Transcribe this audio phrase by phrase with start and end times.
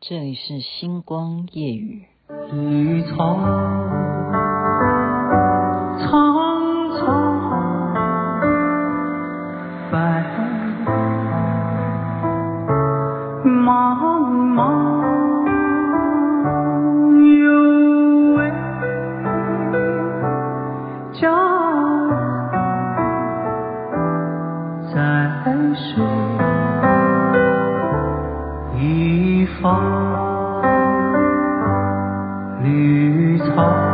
[0.00, 2.04] 这里是星光夜雨。
[2.52, 3.36] 绿草
[33.08, 33.87] 绿草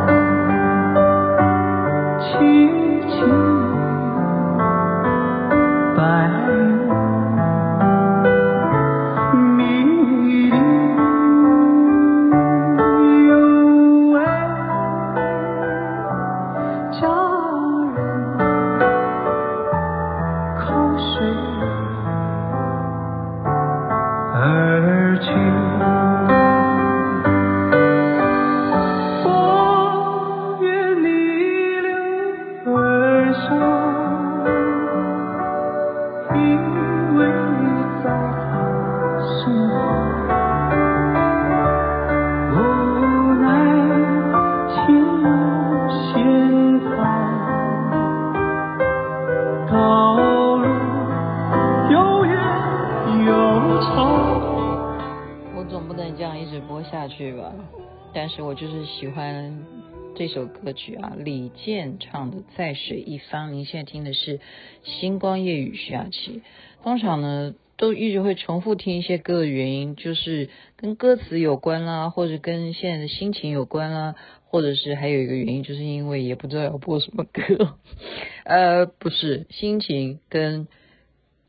[60.26, 63.50] 这首歌曲啊，李健唱的《在水一方》。
[63.52, 64.38] 您现在听的是
[64.82, 66.40] 《星光夜雨》徐雅琪。
[66.82, 74.14] 通常呢，都一直会重复听一些歌的原因，就是跟歌词有关啦，或者跟现在的心情有关啦，
[74.46, 77.76] 或者是还有一个原因，就是因为也不知道要播什么歌。
[78.46, 80.68] 呃，不是，心情跟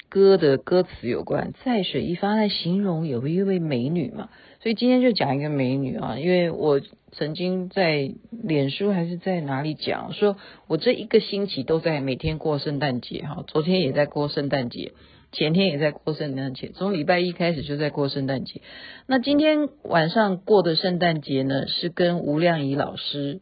[0.09, 1.53] 歌的歌词有关。
[1.63, 4.29] 在水一方来形容有一位美女嘛。
[4.65, 14.93] 所以今天就讲一个美女啊，因为我曾经在脸书还是在哪里讲，说我这一个星期都在每天过圣诞节哈，昨天也在过圣诞节，
[15.31, 18.61] 前天也在过圣诞节，从礼拜一开始就在过圣诞节。
[19.05, 23.41] 那今天晚上过的圣诞节呢，是跟吴亮仪老师，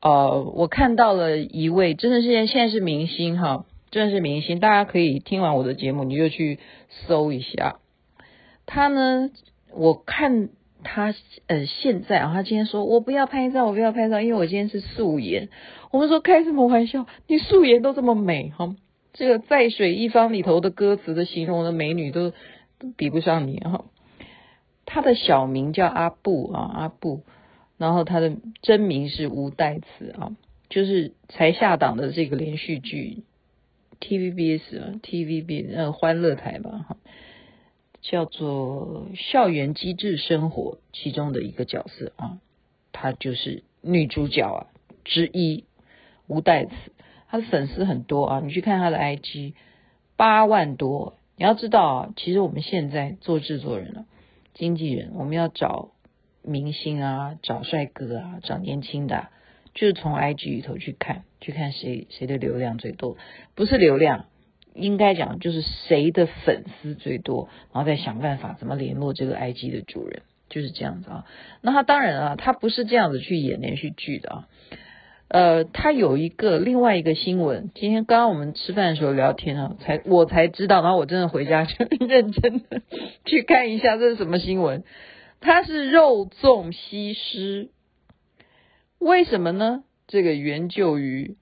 [0.00, 6.60] 呃，我看到了一位真的是现在是明星哈，真的是明星，大家可以听完我的节目，你就去
[7.08, 7.80] 搜一下
[8.66, 9.30] 他呢。
[9.76, 10.48] 我看
[10.82, 11.14] 他
[11.46, 15.48] 呃现在啊，他今天说我不要拍照，我不要拍照，因为我今天是素颜。
[15.90, 17.06] 我们说开什么玩笑？
[17.26, 18.74] 你素颜都这么美哈，
[19.12, 22.32] 这个在水一方里头的歌词的形容的美女都
[22.96, 23.84] 比不上你哈。
[24.84, 27.22] 他的小名叫阿布啊，阿布，
[27.76, 30.36] 然后他的真名是吴代慈啊，
[30.68, 33.24] 就是才下档的这个连续剧
[34.00, 36.96] TVBS 啊，TVB 呃欢乐台吧哈。
[38.08, 42.38] 叫做《校园机智生活》其中的一个角色啊，
[42.92, 44.66] 她就是女主角啊
[45.04, 45.64] 之一，
[46.28, 46.70] 吴代慈，
[47.28, 49.54] 她的粉丝很多啊，你去看她的 IG，
[50.16, 51.18] 八万多。
[51.36, 54.06] 你要知道啊，其实我们现在做制作人了，
[54.54, 55.88] 经纪人，我们要找
[56.42, 59.30] 明星啊，找帅哥啊，找年轻的，
[59.74, 63.16] 就是从 IG 里头去看，去看谁谁的流量最多，
[63.56, 64.26] 不是流量。
[64.76, 71.24] 应该讲就是谁的粉丝最多，然后再想办法怎么联络这个 IG 的主人，就是这样子啊。
[71.60, 74.48] 那他当然啊，他不是这样子去演连续剧的啊。
[75.28, 82.82] 呃，他有一个另外一个新闻，今天刚刚我们吃饭的时候聊天啊，才我才知道，然后我真的回家就认真的
[83.24, 84.84] 去看一下这是什么新闻。
[85.40, 87.70] 他是肉粽西施，
[88.98, 89.82] 为什么呢？
[90.06, 91.36] 这个源就于。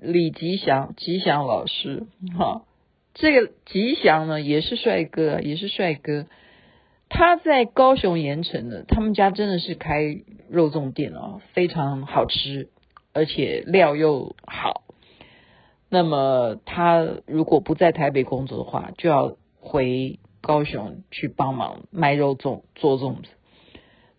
[0.00, 2.06] 李吉祥，吉祥老师，
[2.38, 2.62] 哈，
[3.14, 6.26] 这个吉祥呢也是帅哥，也是帅哥。
[7.08, 12.68] 他在高雄盐埕的，他们家真的是开肉粽店哦，非常好吃，
[13.12, 14.82] 而且料又好。
[15.88, 23.28] 那么他如果不在台北工作的话，就要回高雄去帮忙卖肉粽、做粽子。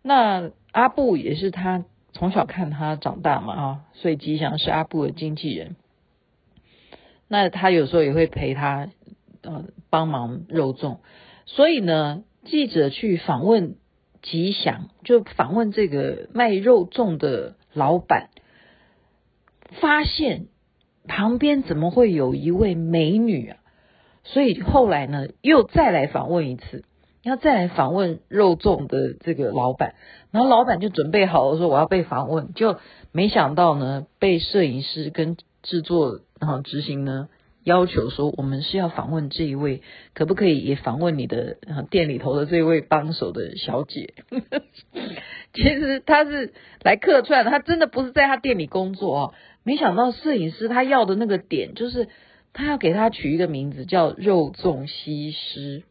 [0.01, 1.83] 那阿布也是他。
[2.17, 5.75] 从小看他长大嘛，啊，所以吉祥是阿布的经纪人。
[7.27, 8.89] 那他有时候也会陪他，
[9.43, 10.97] 呃，帮忙肉粽。
[11.45, 13.75] 所以呢，记者去访问
[14.23, 18.29] 吉祥，就访问这个卖肉粽的老板，
[19.79, 20.47] 发现
[21.07, 23.57] 旁边怎么会有一位美女啊？
[24.23, 26.83] 所以后来呢，又再来访问一次。
[27.27, 29.95] 要再来访问肉粽的这个老板，
[30.31, 32.77] 然后老板就准备好了说我要被访问，就
[33.11, 37.27] 没想到呢被摄影师跟制作然后执行呢
[37.63, 39.81] 要求说，我们是要访问这一位，
[40.13, 41.57] 可不可以也访问你的
[41.89, 44.13] 店里头的这位帮手的小姐？
[45.53, 49.33] 其实他是来客串，他真的不是在他店里工作哦。
[49.63, 52.07] 没想到摄影师他要的那个点，就是
[52.53, 55.83] 他要给他取一个名字叫肉粽西施。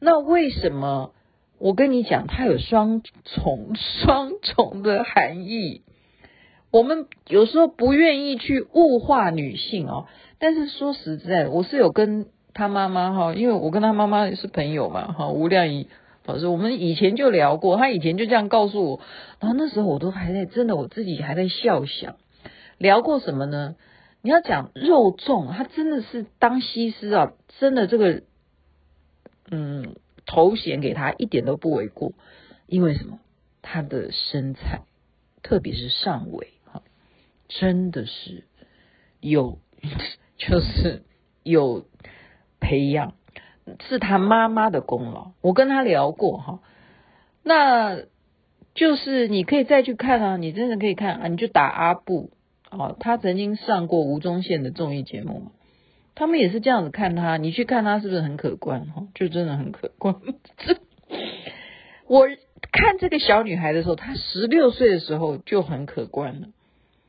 [0.00, 1.12] 那为什么？
[1.58, 5.82] 我跟你讲，它有双重、双重的含义。
[6.70, 10.06] 我们有时候不愿意去物化女性哦，
[10.38, 15.88] 但是说实在，我是有跟他妈妈哈，因为我跟他妈妈是朋友嘛哈，吴亮仪
[16.24, 19.00] 老师，我们以前就聊过，他以前就这样告诉我，
[19.38, 22.16] 然后那时候我都还在，真的我自己还在笑想，
[22.78, 23.74] 聊过什么呢？
[24.22, 28.22] 你要讲肉粽，他真的是当西施啊，真的这个
[29.50, 32.12] 嗯头衔给他一点都不为过，
[32.66, 33.18] 因为什么？
[33.62, 34.82] 他的身材，
[35.42, 36.54] 特别是上围。
[36.64, 36.82] 哈
[37.48, 38.44] 真的是
[39.20, 39.58] 有，
[40.38, 41.02] 就是
[41.42, 41.84] 有
[42.60, 43.14] 培养，
[43.88, 45.32] 是他妈妈的功劳。
[45.40, 46.60] 我跟他聊过哈，
[47.42, 48.02] 那
[48.74, 52.30] 就是你可以再去看啊，你真的可以看啊，你就打阿布
[52.70, 55.50] 哦，他曾经上过吴宗宪的综艺节目，
[56.14, 59.06] 他们也是这样子看他，你去看他是不是很可观哈？
[59.14, 60.14] 就真的很可观。
[60.58, 60.76] 这
[62.06, 62.26] 我
[62.72, 66.48] 看这个小女孩的时候，她十六岁的时候就很可观了。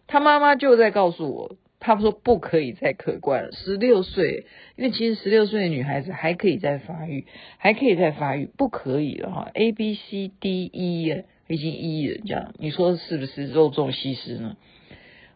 [0.08, 3.52] 她妈妈就在告诉我，她说不可以再可观了。
[3.52, 4.46] 十六岁，
[4.76, 7.26] 因为其实十六岁的女孩子还可以再发育，
[7.58, 9.52] 还可以再发育，不可以了哈。
[9.54, 14.56] A B C D E 已经 E 了，这样你说是不是肉粽西施呢？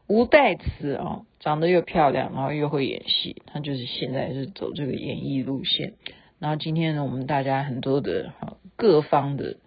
[0.07, 5.93] 吴代慈啊，长得又漂亮，然后又会演戏，她就是现在是走这个演艺路线。
[6.39, 8.33] 然后今天呢，我们大家很多的
[8.75, 9.57] 各方的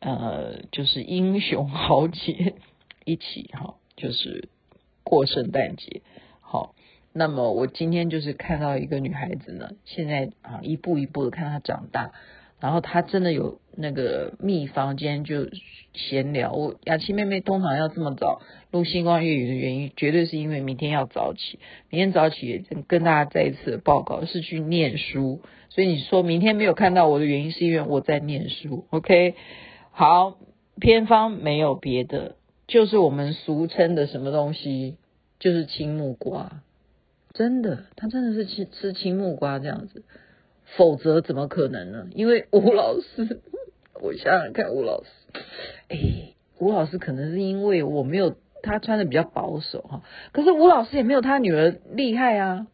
[0.00, 2.54] 呃，就是英雄豪杰
[3.04, 3.76] 一起哈。
[3.96, 4.50] 就是
[5.04, 6.02] 过圣诞节，
[6.42, 6.74] 好，
[7.14, 12.12] 那么我今天就是看到一个女孩子呢，现在啊一步一步的看她长大，
[12.66, 15.48] 然后他真的有那个秘方，今天就
[15.94, 16.52] 闲聊。
[16.52, 18.42] 我雅琪妹妹通常要这么早
[18.72, 21.60] 录星光粤语的原因，绝对是因为明天要早起，
[21.90, 29.36] 明天早起跟大家再一次的报告是去念书，所以你说明天没有看到我的原因是因为我在念书，OK？
[29.92, 30.36] 好，
[30.80, 32.34] 偏方没有别的。
[32.66, 34.96] 就是我们俗称的什么东西，
[35.38, 36.62] 就是青木瓜，
[37.32, 40.02] 真的，他真的是吃吃青木瓜这样子，
[40.76, 42.08] 否则怎么可能呢？
[42.12, 43.40] 因为吴老师，
[44.02, 45.10] 我想想看，吴老师，
[45.88, 50.02] 哎，吴老师可能是因为我没有他穿的比较保守哈，
[50.32, 52.66] 可是吴老师也没有他女儿厉害啊，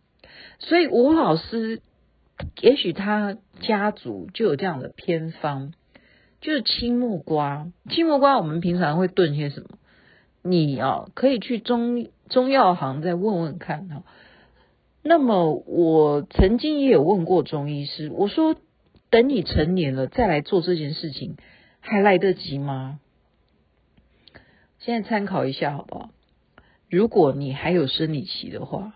[0.59, 1.83] 所以吴老师
[2.61, 5.73] 也许他家族就有这样的偏方，
[6.41, 9.69] 就是青木瓜，青木瓜我们平常会炖些什么？
[10.43, 14.03] 你啊，可以去中中药行再问问看哈。
[15.03, 18.57] 那么我曾经也有问过中医师，我说
[19.11, 21.37] 等你成年了再来做这件事情，
[21.81, 23.01] 还来得及吗？
[24.79, 26.11] 现在参考一下好不好？
[26.89, 28.95] 如果你还有生理期的话，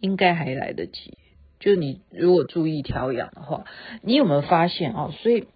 [0.00, 1.16] 应该还来得及。
[1.58, 3.64] 就你如果注意调养的话，
[4.02, 5.10] 你有没有发现啊？
[5.22, 5.46] 所以。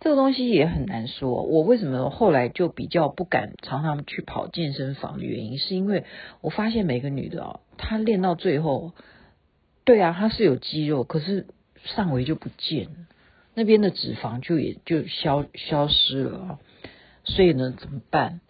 [0.00, 1.42] 这个东西也很难说。
[1.42, 6.04] 我为什么后来就比较不敢常常去跑健身房的原因，是因为
[6.40, 8.92] 我发现每个女的啊，她练到最后，
[9.88, 11.46] 对啊，它是有肌肉，可是
[11.82, 12.88] 上围就不见，
[13.54, 16.58] 那边的脂肪就也就消消失了啊。
[17.24, 18.42] 所以呢，怎么办？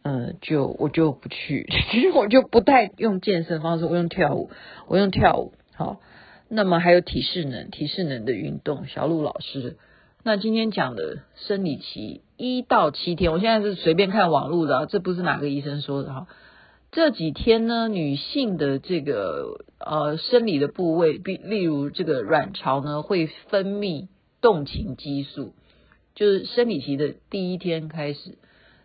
[0.00, 4.48] 嗯、就我就不去， 其实我就不太用健身方式，我用跳舞，
[4.86, 5.52] 我用跳舞。
[5.74, 6.00] 好，
[6.48, 9.76] 那么还有体适能，体适能的运动，小鹿老师。
[10.22, 16.26] 那今天讲的生理期一到七天，我现在是随便看网络的，这不是哪个医生说的哈。
[16.92, 24.08] 这几天呢，女性的这个呃生理的部位，比例如这个卵巢呢，会分泌
[24.40, 25.52] 动情激素，
[26.14, 28.38] 就是生理期的第一天开始，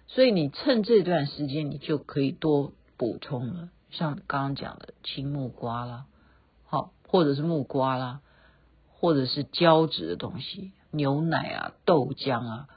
[0.08, 6.06] 所以你趁这段时间，你就可以多补充了，像刚刚讲的青木瓜啦，
[6.66, 8.20] 好，或者是木瓜啦，
[8.90, 10.72] 或者是胶质的东西。
[10.94, 12.68] 牛奶啊，豆浆啊，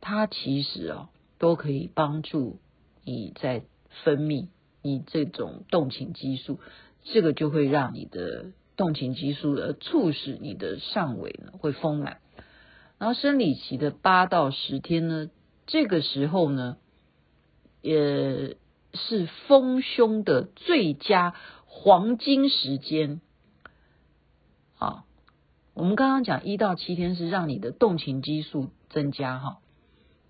[0.00, 2.58] 它其实啊都可以帮助
[3.04, 3.62] 你在
[4.02, 4.48] 分泌
[4.82, 6.58] 你这种动情激素，
[7.04, 8.46] 这个就会让你的
[8.76, 12.18] 动情激素而促使你的上围呢会丰满。
[12.98, 15.30] 然后生理期的八到十天呢，
[15.66, 16.76] 这个时候呢
[17.80, 18.56] 也
[18.94, 21.34] 是丰胸的最佳
[21.66, 23.20] 黄金时间
[24.78, 25.04] 啊。
[25.74, 29.58] 我们刚刚讲一到七天是让你的动情激素增加哈，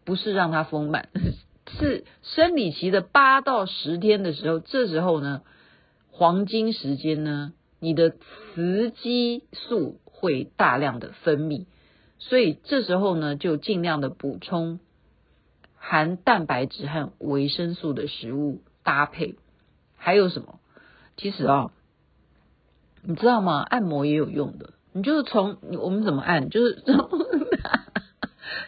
[0.05, 1.09] 不是让它丰满，
[1.69, 5.43] 是生理期的八到十天的时候，这时候呢，
[6.11, 8.11] 黄金时间呢你的
[8.55, 11.67] 雌激素会大量的分泌，
[12.19, 14.81] 所以这时候呢，就尽量的补充
[15.77, 19.37] 含蛋白质和维生素的食物搭配。
[19.97, 20.59] 还有什么？
[21.17, 21.71] 其实啊，
[23.03, 23.61] 你知道吗？
[23.63, 24.75] 按摩也有用的。
[24.93, 26.75] 你就是从我们怎么按，就是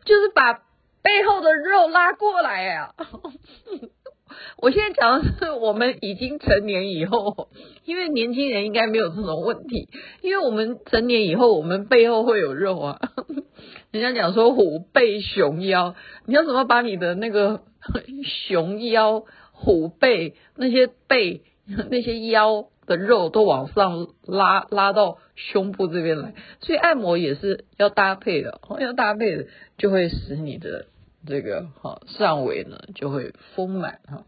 [0.04, 0.62] 就是把
[1.04, 3.06] 背后的肉拉过来呀、啊。
[4.58, 7.50] 我现在讲的是我们已经成年以后，
[7.84, 9.88] 因为年轻人应该没有这种问题，
[10.22, 13.00] 因为我们成年以后，我们背后会有肉啊。
[13.92, 15.94] 人家讲说虎背熊腰，
[16.26, 17.60] 你要怎么把你的那个
[18.48, 21.42] 熊腰、虎背那些背、
[21.90, 26.34] 那些腰的肉都往上拉，拉到胸部这边来？
[26.60, 29.46] 所以按摩也是要搭配的，要搭配的
[29.78, 30.86] 就会使你的
[31.26, 34.24] 这个哈上围呢就会丰满哈。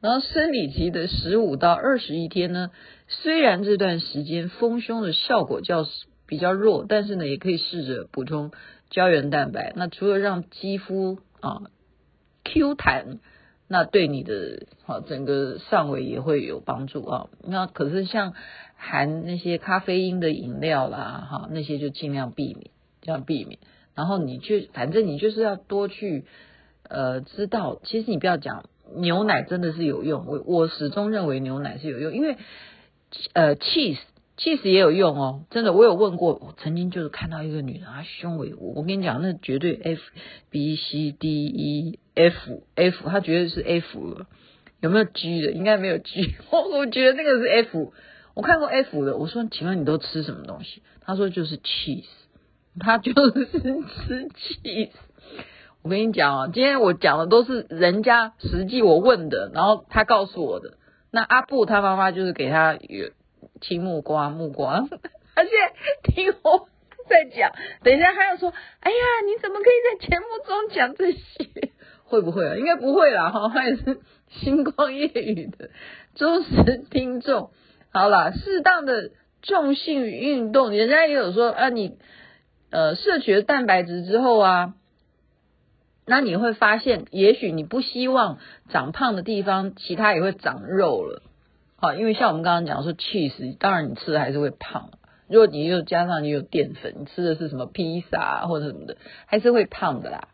[0.00, 2.70] 然后生理期的十五到二十一天呢，
[3.08, 5.86] 虽然这段时间丰胸的效果较
[6.26, 8.52] 比较弱，但是呢，也可以试着补充
[8.90, 9.72] 胶原蛋白。
[9.74, 11.62] 那除了让肌肤啊
[12.44, 13.20] Q 弹，
[13.68, 17.28] 那对你的啊整个上围也会有帮助啊。
[17.42, 18.34] 那可是像
[18.76, 23.58] 含那些咖啡因的饮料啦，哈，那些就尽量避免，这样避免。
[23.96, 26.24] 然后你就反正你就是要多去
[26.88, 28.64] 呃知道，其实你不要讲。
[28.94, 32.36] 牛奶真的是有用，我我始终认为牛奶是有用，因为
[33.32, 33.98] 呃，cheese
[34.38, 40.00] cheese 也有用哦，真的，我有问过，我曾经就是看到一个女人，她胸围，我跟你讲，那绝对 F
[40.50, 44.26] B C D E F F，她绝对是 F 了，
[44.80, 45.50] 有没有 G 的？
[45.50, 47.92] 应该没有 G， 我我觉得那个是 F，
[48.34, 50.80] 我看过 F 的，我说，请问你都吃什么东西？
[51.00, 52.04] 她说就是 cheese，
[52.80, 54.90] 他就是 吃 cheese。
[55.82, 60.78] 我跟你讲啊，今天我讲的都是人家实际我问的，然后他告诉我的。
[61.12, 63.10] 那阿布他妈妈就是给他有
[63.60, 64.80] 青木瓜、木瓜，
[65.34, 66.68] 他现在听我
[67.08, 67.52] 在讲，
[67.82, 71.70] 等一下他要说，哎呀，你怎么可以在节目中讲这些？
[72.04, 72.56] 会不会啊？
[72.56, 75.70] 应该不会啦，哈，他也是星光夜雨的
[76.16, 77.50] 忠实听众。
[77.92, 81.96] 好啦，适当的重性运动，人家也有说啊，你
[82.70, 84.74] 呃摄取了蛋白质之后啊。
[86.08, 91.20] 那你会发现，也许你不希望长胖的地方，其他也会长肉了。
[91.74, 94.90] 好，因为像我们刚刚讲说，cheese，当然你吃的还是会胖。
[95.28, 98.96] 如果你又加上你有淀粉，你吃的是什么披萨或者什么的，
[99.26, 100.28] 还是会胖的啦。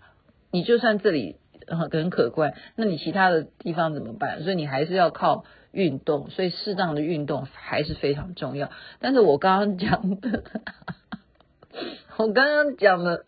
[0.51, 1.37] 你就算这里
[1.67, 4.43] 很可观，那你其他的地方怎么办？
[4.43, 8.69] 所以你还是要靠运动，所以适当的运动还是非常重要。
[9.01, 10.45] 但是我刚刚讲的，
[12.19, 13.25] 我刚刚讲的。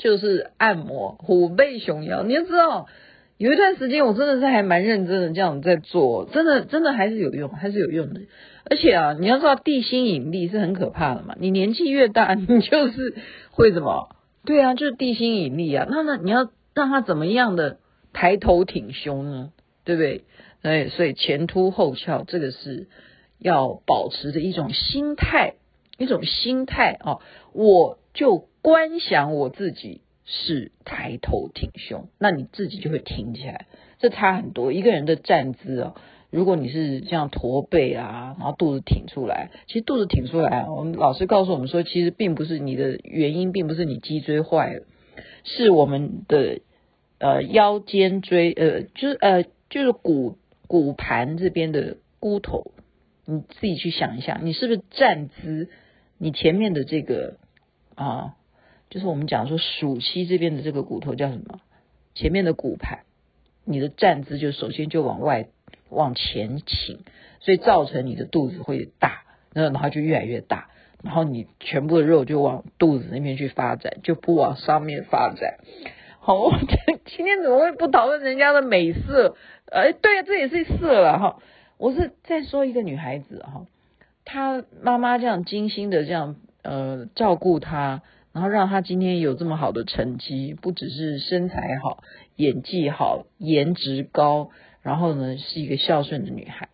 [0.00, 2.86] 就是按摩虎背熊腰，你要知道，
[3.36, 8.20] 有一段时间我真的是还蛮认真的这样在做，真的真的还是有用，还是有用的。
[8.70, 13.16] 而且啊，你要知道地心引力是很可怕的嘛，你年纪越大， 你就是
[13.50, 14.14] 会怎么？
[14.44, 15.88] 对啊，就是地心引力啊。
[15.90, 17.78] 那那你要让他怎么样的
[18.12, 19.50] 抬头挺胸呢？
[19.82, 20.22] 对不对？
[20.62, 22.86] 哎，所以前凸后翘，这个是
[23.40, 25.54] 要保持着一种心态，
[25.98, 27.20] 一种心态哦，
[27.52, 28.48] 我就。
[28.60, 33.66] 观想我自己是抬头挺胸，那你自己就会挺起来，
[33.98, 34.72] 这差很多。
[34.72, 35.94] 一个人的站姿哦，
[36.28, 44.82] 如果你是这样驼背啊，然后肚子挺出来，其实肚子挺出来，我们老师告诉我们说，其实并不是你的原因，并不是你脊椎坏了，
[45.44, 46.60] 是我们的
[47.20, 50.36] 呃腰肩椎呃就是呃就是骨
[50.66, 52.72] 骨盘这边的骨头，
[53.24, 55.70] 你自己去想一下，你是不是站姿，
[56.18, 57.36] 你前面的这个
[57.94, 58.34] 啊。
[58.90, 61.60] 就是我们讲说，暑期这边的这个骨头叫什么？
[62.14, 63.00] 前面的骨盘，
[63.66, 65.48] 你的站姿就首先就往外
[65.90, 67.00] 往前倾，
[67.40, 70.70] 所以造成你的肚子会大，那然后就越来越大，
[71.04, 75.58] 然后你全部的肉就往肚子那边去发展，就不往上面发展。
[76.18, 76.58] 好，我
[77.04, 79.36] 今天怎么会不讨论人家的美色？
[79.70, 81.42] 哎，对啊，这也是色了哈。
[81.76, 83.66] 我是在说一个女孩子哈，
[84.28, 88.02] 他妈妈这样精心的这样呃照顾他。
[88.30, 92.04] 然后让他今天有这么好的成绩，不只是身材好、
[92.36, 94.50] 演技好、颜值高，
[94.82, 96.68] 然后呢是一个孝顺的女孩，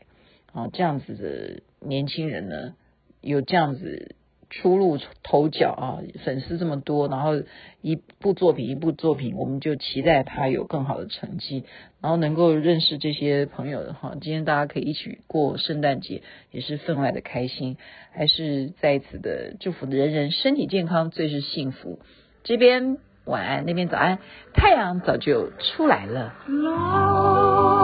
[0.52, 2.74] 啊，这样子的年轻人呢，
[3.22, 4.14] 有这样子
[4.56, 7.32] 初露头角啊，粉丝这么多，然后
[7.80, 11.64] 一部作品一部作品，我们就期待他有更好的成绩，
[12.00, 17.76] 然后能够认识这些朋友的哈，今天大家可以一起过圣诞节，也是分外的开心，
[18.12, 21.98] 还是在此的祝福人人身体健康，最是幸福。
[22.44, 24.18] 这边晚安，那边早安，
[24.52, 27.83] 太阳早就出来了。